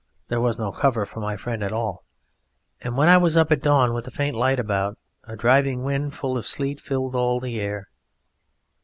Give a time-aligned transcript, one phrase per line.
[0.29, 2.03] There was no cover for my friend at all.
[2.81, 6.15] And when I was up at dawn with the faint light about, a driving wind
[6.15, 7.87] full of sleet filled all the air.